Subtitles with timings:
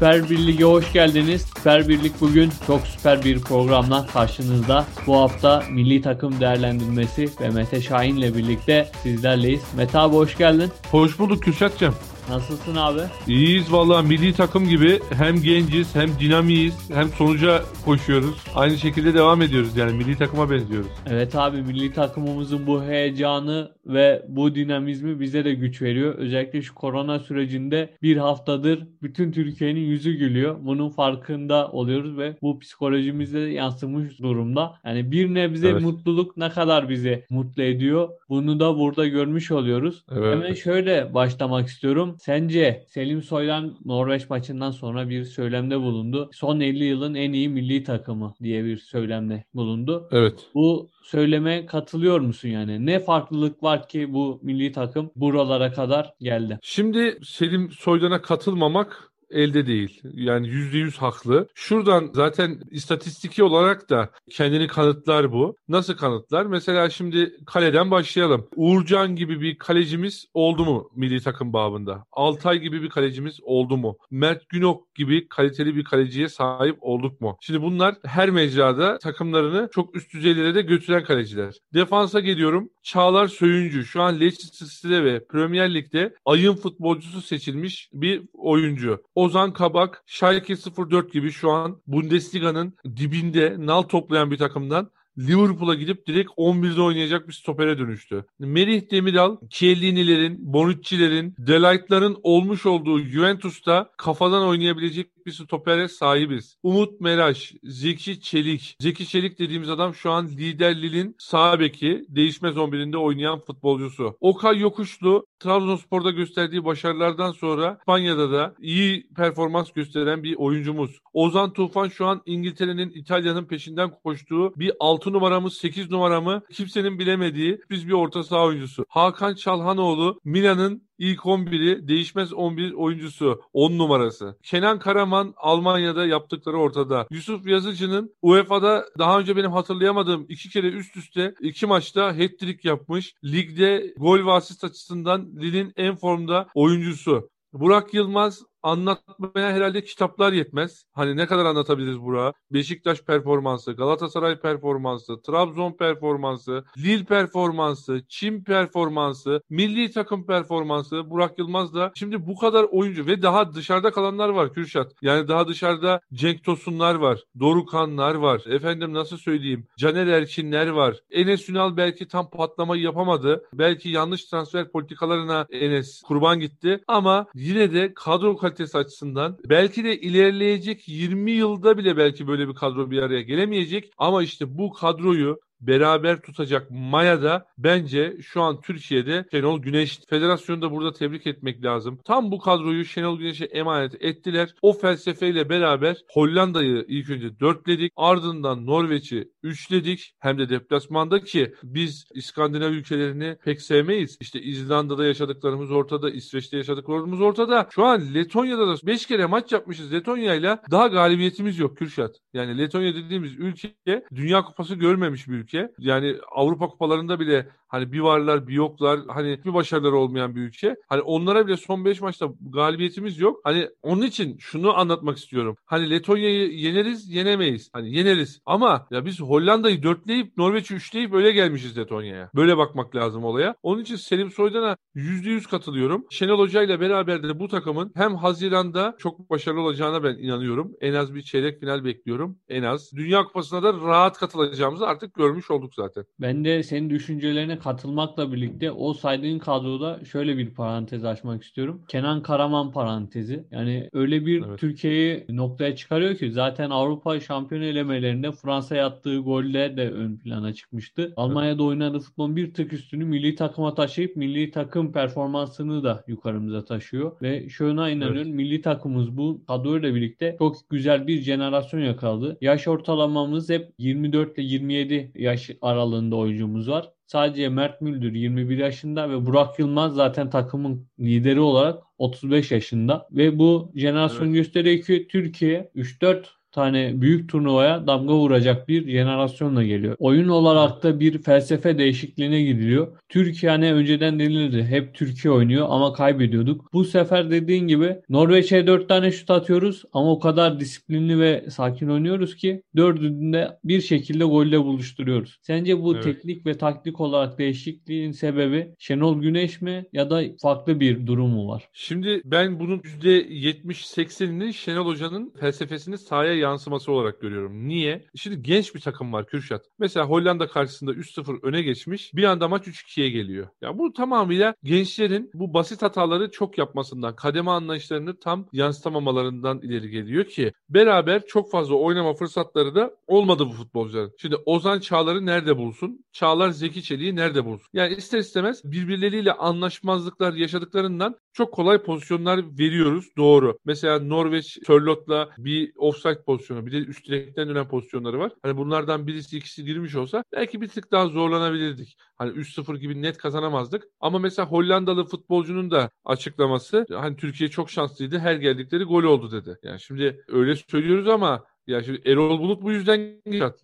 [0.00, 1.46] Süper Birlik'e hoş geldiniz.
[1.56, 4.86] Süper Birlik bugün çok süper bir programla karşınızda.
[5.06, 9.62] Bu hafta milli takım değerlendirmesi ve Mete Şahin ile birlikte sizlerleyiz.
[9.76, 10.70] Mete abi hoş geldin.
[10.90, 11.94] Hoş bulduk Kürşat'cığım.
[12.28, 13.00] Nasılsın abi?
[13.28, 18.44] İyiyiz vallahi milli takım gibi hem genciz hem dinamiyiz hem sonuca koşuyoruz.
[18.54, 20.90] Aynı şekilde devam ediyoruz yani milli takıma benziyoruz.
[21.10, 26.14] Evet abi milli takımımızın bu heyecanı ve bu dinamizmi bize de güç veriyor.
[26.14, 30.56] Özellikle şu korona sürecinde bir haftadır bütün Türkiye'nin yüzü gülüyor.
[30.62, 34.74] Bunun farkında oluyoruz ve bu psikolojimizde de yansımış durumda.
[34.84, 35.82] Yani bir nebze Evet.
[35.82, 38.08] mutluluk ne kadar bizi mutlu ediyor.
[38.28, 40.04] Bunu da burada görmüş oluyoruz.
[40.12, 40.34] Evet.
[40.34, 42.16] Hemen şöyle başlamak istiyorum.
[42.20, 46.30] Sence Selim Soylan Norveç maçından sonra bir söylemde bulundu.
[46.32, 50.08] Son 50 yılın en iyi milli takımı diye bir söylemde bulundu.
[50.12, 50.34] Evet.
[50.54, 52.86] Bu söyleme katılıyor musun yani?
[52.86, 56.58] Ne farklılık var ki bu milli takım buralara kadar geldi?
[56.62, 60.00] Şimdi Selim Soydan'a katılmamak elde değil.
[60.04, 61.48] Yani yüzde yüz haklı.
[61.54, 65.56] Şuradan zaten istatistiki olarak da kendini kanıtlar bu.
[65.68, 66.46] Nasıl kanıtlar?
[66.46, 68.48] Mesela şimdi kaleden başlayalım.
[68.56, 72.04] Uğurcan gibi bir kalecimiz oldu mu milli takım babında?
[72.12, 73.96] Altay gibi bir kalecimiz oldu mu?
[74.10, 77.36] Mert Günok gibi kaliteli bir kaleciye sahip olduk mu?
[77.40, 81.54] Şimdi bunlar her mecrada takımlarını çok üst düzeylere de götüren kaleciler.
[81.74, 82.70] Defansa geliyorum.
[82.82, 89.02] Çağlar Söyüncü şu an Leicester City'de ve Premier Lig'de ayın futbolcusu seçilmiş bir oyuncu.
[89.20, 96.06] Ozan Kabak, Schalke 04 gibi şu an Bundesliga'nın dibinde nal toplayan bir takımdan Liverpool'a gidip
[96.06, 98.24] direkt 11'de oynayacak bir stopere dönüştü.
[98.38, 106.56] Merih Demiral, Chiellini'lerin, Bonucci'lerin, Delight'ların olmuş olduğu Juventus'ta kafadan oynayabilecek bir stopere sahibiz.
[106.62, 108.76] Umut Meraş, Zeki Çelik.
[108.80, 114.16] Zeki Çelik dediğimiz adam şu an liderliğin sağ beki, değişmez 11'inde oynayan futbolcusu.
[114.20, 120.98] Okay Yokuşlu, Trabzonspor'da gösterdiği başarılardan sonra İspanya'da da iyi performans gösteren bir oyuncumuz.
[121.12, 127.60] Ozan Tufan şu an İngiltere'nin İtalya'nın peşinden koştuğu bir 6 numaramız 8 numaramı kimsenin bilemediği
[127.70, 128.84] biz bir orta saha oyuncusu.
[128.88, 134.36] Hakan Çalhanoğlu Milan'ın ilk 11'i değişmez 11 oyuncusu 10 numarası.
[134.42, 137.06] Kenan Karaman Almanya'da yaptıkları ortada.
[137.10, 143.14] Yusuf Yazıcı'nın UEFA'da daha önce benim hatırlayamadığım iki kere üst üste iki maçta hat-trick yapmış.
[143.24, 147.30] Ligde gol ve asist açısından Lille'in en formda oyuncusu.
[147.52, 150.84] Burak Yılmaz anlatmaya herhalde kitaplar yetmez.
[150.92, 152.38] Hani ne kadar anlatabiliriz Burak'ı?
[152.52, 161.10] Beşiktaş performansı, Galatasaray performansı, Trabzon performansı, Lille performansı, Çin performansı, milli takım performansı.
[161.10, 164.92] Burak Yılmaz da şimdi bu kadar oyuncu ve daha dışarıda kalanlar var Kürşat.
[165.02, 168.42] Yani daha dışarıda Cenk Tosunlar var, Dorukanlar var.
[168.46, 169.66] Efendim nasıl söyleyeyim?
[169.78, 170.96] Caner Erkinler var.
[171.10, 173.44] Enes Ünal belki tam patlamayı yapamadı.
[173.52, 176.80] Belki yanlış transfer politikalarına Enes kurban gitti.
[176.86, 182.54] Ama yine de kadro kalitesi açısından belki de ilerleyecek 20 yılda bile belki böyle bir
[182.54, 183.92] kadro bir araya gelemeyecek.
[183.98, 190.70] Ama işte bu kadroyu beraber tutacak Maya'da bence şu an Türkiye'de Şenol Güneş Federasyonu da
[190.70, 191.98] burada tebrik etmek lazım.
[192.04, 194.54] Tam bu kadroyu Şenol Güneş'e emanet ettiler.
[194.62, 197.92] O felsefeyle beraber Hollanda'yı ilk önce dörtledik.
[197.96, 200.14] Ardından Norveç'i üçledik.
[200.18, 204.16] Hem de deplasmanda ki biz İskandinav ülkelerini pek sevmeyiz.
[204.20, 206.10] İşte İzlanda'da yaşadıklarımız ortada.
[206.10, 207.68] İsveç'te yaşadıklarımız ortada.
[207.70, 210.62] Şu an Letonya'da da 5 kere maç yapmışız Letonya'yla.
[210.70, 212.16] Daha galibiyetimiz yok Kürşat.
[212.34, 213.70] Yani Letonya dediğimiz ülke
[214.14, 215.49] Dünya Kupası görmemiş bir ülke.
[215.78, 219.00] Yani Avrupa kupalarında bile hani bir varlar bir yoklar.
[219.08, 220.76] Hani bir başarıları olmayan bir ülke.
[220.88, 223.40] Hani onlara bile son 5 maçta galibiyetimiz yok.
[223.44, 225.56] Hani onun için şunu anlatmak istiyorum.
[225.64, 227.70] Hani Letonya'yı yeneriz, yenemeyiz.
[227.72, 228.40] Hani yeneriz.
[228.46, 232.30] Ama ya biz Hollanda'yı dörtleyip Norveç'i üçleyip öyle gelmişiz Letonya'ya.
[232.34, 233.54] Böyle bakmak lazım olaya.
[233.62, 236.06] Onun için Selim Soydan'a %100 katılıyorum.
[236.10, 240.72] Şenol Hoca ile beraber de bu takımın hem Haziran'da çok başarılı olacağına ben inanıyorum.
[240.80, 242.38] En az bir çeyrek final bekliyorum.
[242.48, 242.92] En az.
[242.96, 246.04] Dünya Kupası'na da rahat katılacağımızı artık görmüş olduk zaten.
[246.20, 251.82] Ben de senin düşüncelerine katılmakla birlikte o saydığın kadroda şöyle bir parantez açmak istiyorum.
[251.88, 253.44] Kenan Karaman parantezi.
[253.50, 254.58] Yani öyle bir Evet.
[254.58, 261.12] Türkiye'yi noktaya çıkarıyor ki zaten Avrupa şampiyon elemelerinde Fransa'ya attığı golle de ön plana çıkmıştı.
[261.16, 267.16] Almanya'da oynadığı futbolun bir tık üstünü milli takıma taşıyıp milli takım performansını da yukarımıza taşıyor.
[267.22, 272.38] Ve şuna inanıyorum milli takımımız bu kadroyla birlikte çok güzel bir jenerasyon yakaladı.
[272.40, 275.29] Yaş ortalamamız hep 24 ile 27 yaş
[275.62, 276.90] aralığında oyuncumuz var.
[277.06, 283.08] Sadece Mert Müldür 21 yaşında ve Burak Yılmaz zaten takımın lideri olarak 35 yaşında.
[283.10, 284.34] Ve bu jenerasyon Evet.
[284.34, 289.96] gösteriyor ki Türkiye 3-4 tane büyük turnuvaya damga vuracak bir jenerasyonla geliyor.
[289.98, 292.88] Oyun olarak da bir felsefe değişikliğine gidiliyor.
[293.08, 294.64] Türkiye hani önceden denilirdi.
[294.64, 296.72] Hep Türkiye oynuyor ama kaybediyorduk.
[296.72, 301.88] Bu sefer dediğin gibi Norveç'e 4 tane şut atıyoruz ama o kadar disiplinli ve sakin
[301.88, 305.38] oynuyoruz ki dördünde bir şekilde golle buluşturuyoruz.
[305.42, 306.04] Sence bu Evet.
[306.04, 311.48] teknik ve taktik olarak değişikliğin sebebi Şenol Güneş mi ya da farklı bir durum mu
[311.48, 311.68] var?
[311.72, 317.68] Şimdi ben bunun %70-80'ini Şenol Hoca'nın felsefesini sahaya yansıması olarak görüyorum.
[317.68, 318.06] Niye?
[318.16, 319.66] Şimdi genç bir takım var Kürşat.
[319.78, 322.14] Mesela Hollanda karşısında 3-0 öne geçmiş.
[322.14, 323.48] Bir anda maç 3-2'ye geliyor.
[323.62, 330.24] Ya bu tamamıyla gençlerin bu basit hataları çok yapmasından, kademe anlayışlarını tam yansıtamamalarından ileri geliyor
[330.24, 334.12] ki beraber çok fazla oynama fırsatları da olmadı bu futbolcuların.
[334.18, 336.04] Şimdi Ozan Çağlar'ı nerede bulsun?
[336.12, 337.68] Çağlar Zeki Çelik'i nerede bulsun?
[337.72, 343.06] Yani ister istemez birbirleriyle anlaşmazlıklar yaşadıklarından çok kolay pozisyonlar veriyoruz.
[343.16, 343.58] Doğru.
[343.64, 348.32] Mesela Norveç Sörlot'la bir offside pozisyonu bir de üst direkten dönen pozisyonları var.
[348.42, 351.96] Hani bunlardan birisi ikisi girmiş olsa belki bir tık daha zorlanabilirdik.
[352.16, 353.84] Hani 3-0 gibi net kazanamazdık.
[354.00, 358.18] Ama mesela Hollandalı futbolcunun da açıklaması hani Türkiye çok şanslıydı.
[358.18, 359.58] Her geldikleri gol oldu dedi.
[359.62, 363.00] Yani şimdi öyle söylüyoruz ama ya şimdi Erol Bulut bu yüzden.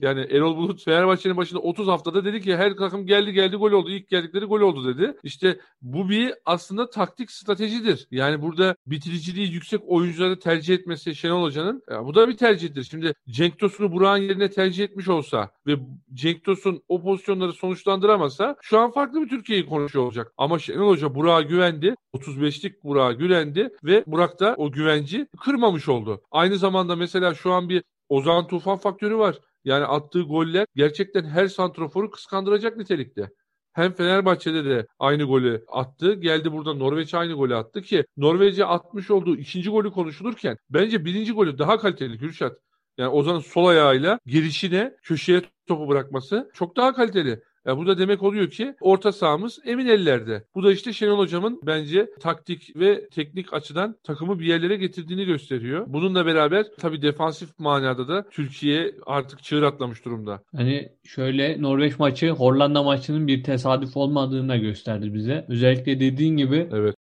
[0.01, 3.91] Yani Erol Bulut Fenerbahçe'nin başında 30 haftada dedi ki her takım geldi geldi gol oldu.
[3.91, 5.17] İlk geldikleri gol oldu dedi.
[5.23, 8.07] İşte bu bir aslında taktik stratejidir.
[8.11, 12.85] Yani burada bitiriciliği yüksek oyuncuları tercih etmesi Şenol Hoca'nın ya bu da bir tercihtir.
[12.85, 15.77] Şimdi Cenk Tosun'u Burak'ın yerine tercih etmiş olsa ve
[16.15, 20.33] Cenk Tosun o pozisyonları sonuçlandıramasa şu an farklı bir Türkiye'yi konuşuyor olacak.
[20.37, 21.95] Ama Şenol Hoca Burak'a güvendi.
[22.15, 26.23] 35'lik Burak'a güvendi ve Burak da o güvenci kırmamış oldu.
[26.31, 29.39] Aynı zamanda mesela şu an bir Ozan Tufan faktörü var.
[29.65, 33.31] Yani attığı goller gerçekten her santroforu kıskandıracak nitelikte.
[33.73, 36.15] Hem Fenerbahçe'de de aynı golü attı.
[36.15, 41.33] Geldi burada Norveç'e aynı golü attı ki Norveç'e atmış olduğu ikinci golü konuşulurken bence birinci
[41.33, 42.59] golü daha kaliteli Kürşat.
[42.99, 47.43] Yani Ozan'ın sol ayağıyla girişine köşeye topu bırakması çok daha kaliteli.
[47.67, 50.45] Ya bu da demek oluyor ki orta sahamız emin ellerde.
[50.55, 55.85] Bu da işte Şenol Hocam'ın bence taktik ve teknik açıdan takımı bir yerlere getirdiğini gösteriyor.
[55.89, 60.43] Bununla beraber tabii defansif manada da Türkiye artık çığır atlamış durumda.
[60.57, 65.47] Hani şöyle Norveç maçı Hollanda maçının bir tesadüf olmadığını da gösterdi bize.
[65.49, 66.97] Özellikle dediğin gibi Evet.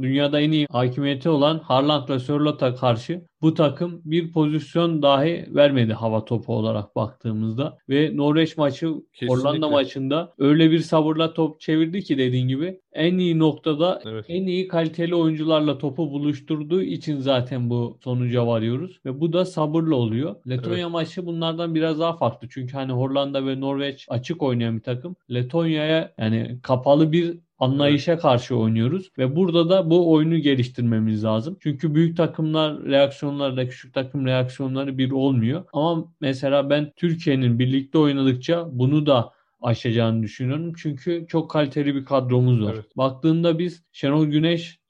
[0.00, 5.92] Dünyada en iyi hakimiyeti olan Haaland ve Sörlot'a karşı bu takım bir pozisyon dahi vermedi
[5.92, 7.78] hava topu olarak baktığımızda.
[7.88, 9.26] Ve Norveç maçı Kesinlikle.
[9.26, 14.24] Hollanda maçında öyle bir sabırla top çevirdi ki dediğin gibi en iyi noktada Evet.
[14.28, 19.00] en iyi kaliteli oyuncularla topu buluşturduğu için zaten bu sonuca varıyoruz.
[19.06, 20.36] Ve bu da sabırla oluyor.
[20.48, 20.90] Letonya Evet.
[20.90, 22.48] maçı bunlardan biraz daha farklı.
[22.50, 25.16] Çünkü hani Hollanda ve Norveç açık oynayan bir takım.
[25.30, 31.56] Letonya'ya yani kapalı bir anlayışa karşı oynuyoruz ve burada da bu oyunu geliştirmemiz lazım.
[31.60, 35.64] Çünkü büyük takımlar reaksiyonlarla küçük takım reaksiyonları bir olmuyor.
[35.72, 40.72] Ama mesela ben Türkiye'nin birlikte oynadıkça bunu da aşacağını düşünüyorum.
[40.76, 42.74] Çünkü çok kaliteli bir kadromuz var.
[42.74, 42.96] Evet.
[42.96, 44.26] Baktığında biz Şenol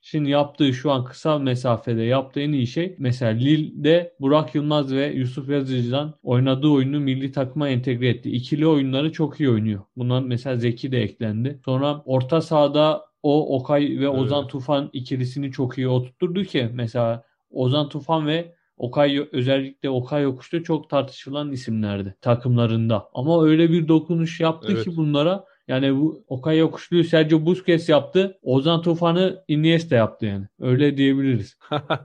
[0.03, 5.07] Güneş'in yaptığı şu an kısa mesafede yaptığı en iyi şey mesela Lille'de Burak Yılmaz ve
[5.07, 8.31] Yusuf Yazıcı'dan oynadığı oyunu milli takıma entegre etti.
[8.31, 9.81] İkili oyunları çok iyi oynuyor.
[9.97, 11.61] Buna mesela Zeki de eklendi.
[11.65, 14.51] Sonra orta sahada o Okay ve Ozan Evet.
[14.51, 20.91] Tufan ikilisini çok iyi oturtturdu ki mesela Ozan Tufan ve Okay özellikle Okay Yokuş'ta çok
[20.91, 23.09] tartışılan isimlerdi takımlarında.
[23.15, 24.85] Ama öyle bir dokunuş yaptı Evet.
[24.85, 28.39] ki bunlara yani bu Okay Yokuşlu'yu Sergio Busquets yaptı.
[28.43, 30.47] Ozan Tufan'ı Iniesta yaptı yani.
[30.61, 31.57] Öyle diyebiliriz.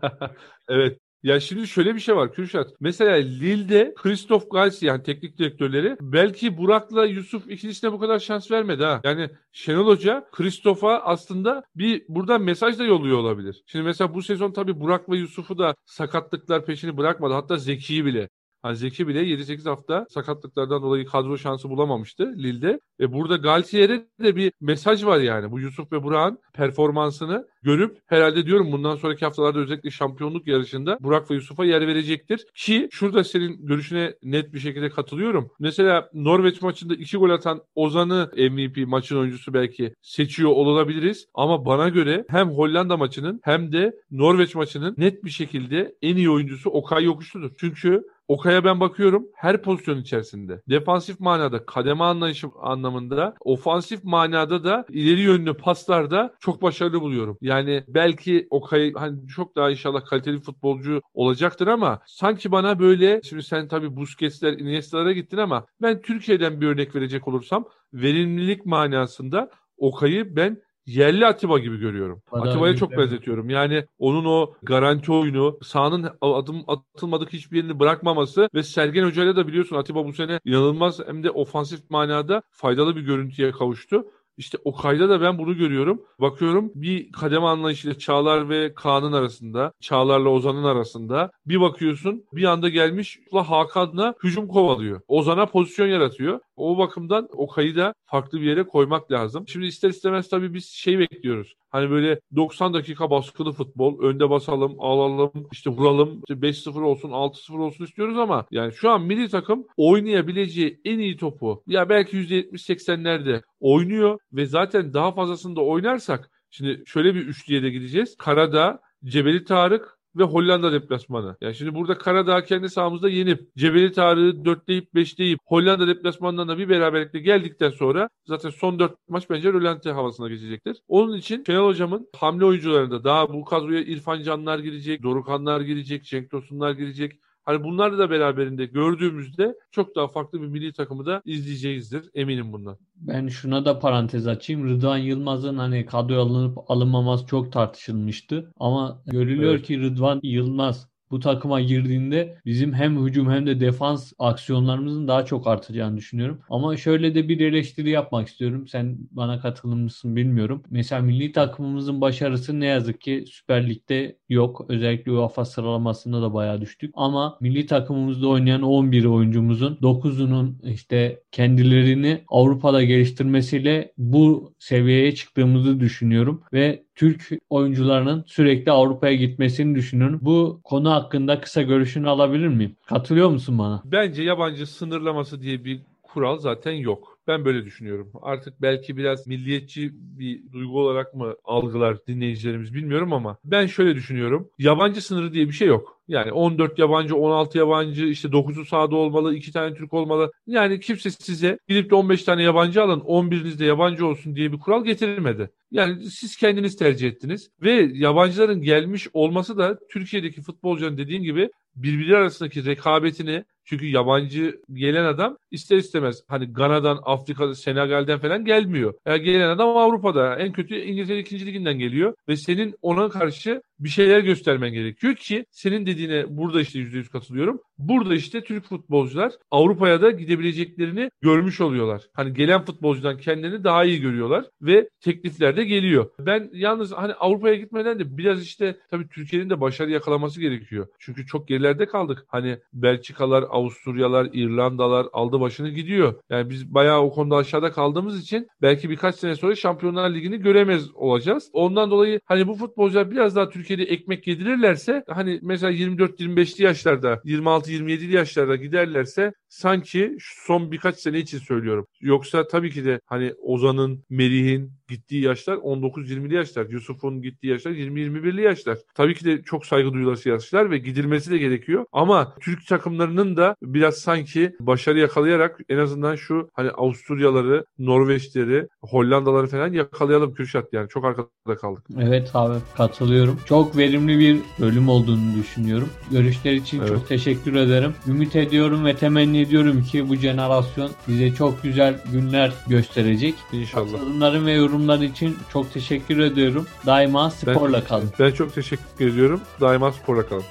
[0.69, 0.99] evet.
[1.23, 2.69] Ya şimdi şöyle bir şey var Kürşat.
[2.79, 8.83] Mesela Lille'de Christoph Galsi yani teknik direktörleri belki Burak'la Yusuf ikilisine bu kadar şans vermedi
[8.83, 9.01] ha.
[9.03, 13.63] Yani Şenol Hoca Christoph'a aslında bir buradan mesaj da yolluyor olabilir.
[13.65, 17.33] Şimdi mesela bu sezon tabii Burak ve Yusuf'u da sakatlıklar peşini bırakmadı.
[17.33, 18.29] Hatta Zeki'yi bile.
[18.61, 22.79] Hani Zeki bile 7-8 hafta sakatlıklardan dolayı kadro şansı bulamamıştı Lille'de.
[22.99, 25.51] E burada Galtier'e de bir mesaj var yani.
[25.51, 31.31] Bu Yusuf ve Burak'ın performansını görüp herhalde diyorum bundan sonraki haftalarda özellikle şampiyonluk yarışında Burak
[31.31, 32.45] ve Yusuf'a yer verecektir.
[32.55, 35.51] Ki şurada senin görüşüne net bir şekilde katılıyorum.
[35.59, 41.27] Mesela Norveç maçında 2 gol atan Ozan'ı MVP maçın oyuncusu belki seçiyor olabiliriz.
[41.33, 46.29] Ama bana göre hem Hollanda maçının hem de Norveç maçının net bir şekilde en iyi
[46.29, 47.51] oyuncusu Okay Yokuşlu'dur.
[47.59, 50.61] Çünkü Okay'a ben bakıyorum her pozisyon içerisinde.
[50.69, 57.37] Defansif manada, kademe anlayışı anlamında, ofansif manada da ileri yönlü paslarda çok başarılı buluyorum.
[57.41, 63.43] Yani belki Okay hani çok daha inşallah kaliteli futbolcu olacaktır ama sanki bana böyle şimdi
[63.43, 70.35] sen tabii Busquets'ler, Iniesta'lara gittin ama ben Türkiye'den bir örnek verecek olursam verimlilik manasında Okay'ı
[70.35, 72.21] ben yerli Atiba gibi görüyorum.
[72.31, 73.49] Atiba'ya çok benzetiyorum.
[73.49, 79.47] Yani onun o garanti oyunu, sahanın adım atılmadık hiçbir yerini bırakmaması ve Sergen Hoca'yla da
[79.47, 84.05] biliyorsun Atiba bu sene inanılmaz hem de ofansif manada faydalı bir görüntüye kavuştu.
[84.37, 86.01] İşte o kayda da ben bunu görüyorum.
[86.21, 92.69] Bakıyorum bir kademe anlayışıyla Çağlar ve Kaan'ın arasında, Çağlar'la Ozan'ın arasında bir bakıyorsun bir anda
[92.69, 95.01] gelmiş Hakan'la hücum kovalıyor.
[95.07, 96.39] Ozan'a pozisyon yaratıyor.
[96.55, 99.47] O bakımdan o kayı da farklı bir yere koymak lazım.
[99.47, 101.55] Şimdi ister istemez tabii biz şey bekliyoruz.
[101.69, 107.59] Hani böyle 90 dakika baskılı futbol, önde basalım, alalım, işte vuralım, işte 5-0 olsun, 6-0
[107.59, 113.41] olsun istiyoruz ama yani şu an milli takım oynayabileceği en iyi topu ya belki %70-80'lerde
[113.59, 118.15] oynuyor ve zaten daha fazlasını da oynarsak şimdi şöyle bir üçlüye de gideceğiz.
[118.17, 121.37] Karadağ, Cebeli Tarık ve Hollanda deplasmanı.
[121.41, 126.69] Yani şimdi burada Karadağ kendi sahamızda yenip Cebeli Tarık'ı dörtleyip beşleyip Hollanda deplasmanından da bir
[126.69, 130.77] beraberlikle geldikten sonra zaten son dört maç bence rölante havasına geçecektir.
[130.87, 136.31] Onun için Şenol Hocam'ın hamle oyuncularında daha bu kadroya İrfan Canlar girecek, Dorukanlar girecek, Cenk
[136.31, 137.19] Tosunlar girecek.
[137.47, 142.09] Hani bunları da beraberinde gördüğümüzde çok daha farklı bir milli takımı da izleyeceğizdir.
[142.13, 142.77] Eminim bundan.
[142.95, 144.69] Ben şuna da parantez açayım.
[144.69, 148.53] Rıdvan Yılmaz'ın hani kadroya alınıp alınmaması çok tartışılmıştı.
[148.59, 149.65] Ama görülüyor Evet.
[149.65, 155.47] ki Rıdvan Yılmaz bu takıma girdiğinde bizim hem hücum hem de defans aksiyonlarımızın daha çok
[155.47, 156.41] artacağını düşünüyorum.
[156.49, 158.67] Ama şöyle de bir eleştiri yapmak istiyorum.
[158.67, 160.63] Sen bana katılır mısın bilmiyorum.
[160.69, 164.65] Mesela milli takımımızın başarısı ne yazık ki Süper Lig'de yok.
[164.69, 166.93] Özellikle UEFA sıralamasında da bayağı düştük.
[166.95, 176.43] Ama milli takımımızda oynayan 11 oyuncumuzun 9'unun işte kendilerini Avrupa'da geliştirmesiyle bu seviyeye çıktığımızı düşünüyorum
[176.53, 180.19] ve Türk oyuncularının sürekli Avrupa'ya gitmesini düşünüyorum.
[180.21, 182.75] Bu konu hakkında kısa görüşünü alabilir miyim?
[182.85, 183.81] Katılıyor musun bana?
[183.85, 187.17] Bence yabancı sınırlaması diye bir kural zaten yok.
[187.27, 188.11] Ben böyle düşünüyorum.
[188.21, 194.49] Artık belki biraz milliyetçi bir duygu olarak mı algılar dinleyicilerimiz bilmiyorum ama ben şöyle düşünüyorum.
[194.59, 195.96] Yabancı sınırı diye bir şey yok.
[196.07, 200.31] Yani 14 yabancı, 16 yabancı, işte 9'u sahada olmalı, 2 tane Türk olmalı.
[200.47, 204.59] Yani kimse size gidip de 15 tane yabancı alın, 11'iniz de yabancı olsun diye bir
[204.59, 205.49] kural getirilmedi.
[205.71, 211.49] Yani siz kendiniz tercih ettiniz ve yabancıların gelmiş olması da Türkiye'deki futbolcuların dediğim gibi
[211.83, 218.93] birbiri arasındaki rekabetini çünkü yabancı gelen adam ister istemez hani Gana'dan, Afrika'da, Senegal'den falan gelmiyor.
[219.05, 221.45] Yani gelen adam Avrupa'da en kötü İngiltere 2.
[221.45, 226.79] liginden geliyor ve senin ona karşı bir şeyler göstermen gerekiyor ki senin dediğine burada işte
[226.79, 227.61] %100 katılıyorum.
[227.77, 232.01] Burada işte Türk futbolcular Avrupa'ya da gidebileceklerini görmüş oluyorlar.
[232.13, 236.09] Hani gelen futbolcudan kendini daha iyi görüyorlar ve teklifler de geliyor.
[236.19, 240.87] Ben yalnız hani Avrupa'ya gitmeden de biraz işte tabii Türkiye'nin de başarı yakalaması gerekiyor.
[240.99, 242.25] Çünkü çok gerilerde kaldık.
[242.27, 246.13] Hani Belçikalar, Avusturyalar, İrlandalar aldı başını gidiyor.
[246.29, 250.95] Yani biz bayağı o konuda aşağıda kaldığımız için belki birkaç sene sonra Şampiyonlar Ligi'ni göremez
[250.95, 251.49] olacağız.
[251.53, 258.15] Ondan dolayı hani bu futbolcular biraz daha Türkiye'de ekmek yedirirlerse hani mesela 24-25'li yaşlarda 26-27'li
[258.15, 261.87] yaşlarda giderlerse sanki şu son birkaç sene için söylüyorum.
[262.01, 266.65] Yoksa tabii ki de hani Ozan'ın, Merih'in gittiği yaşlar 19-20'li yaşlar.
[266.69, 268.77] Yusuf'un gittiği yaşlar 20-21'li yaşlar.
[268.95, 271.85] Tabii ki de çok saygı duyulası yaşlar ve gidilmesi de gerekiyor.
[271.91, 279.47] Ama Türk takımlarının da biraz sanki başarı yakalayarak en azından şu hani Avusturyaları, Norveçleri, Hollandaları
[279.47, 280.89] falan yakalayalım Kürşat yani.
[280.89, 281.85] Çok arkada kaldık.
[281.99, 283.39] Evet abi katılıyorum.
[283.45, 285.89] Çok verimli bir bölüm olduğunu düşünüyorum.
[286.11, 286.89] Görüşler için Evet.
[286.89, 287.93] çok teşekkür ederim.
[288.07, 293.35] Ümit ediyorum ve temenni ediyorum ki bu jenerasyon bize çok güzel günler gösterecek.
[293.51, 293.99] İnşallah.
[293.99, 296.67] Sorunların ve yorumlar için çok teşekkür ediyorum.
[296.85, 298.09] Daima sporla kalın.
[298.19, 299.41] Ben çok teşekkür ediyorum.
[299.61, 300.43] Daima sporla kalın.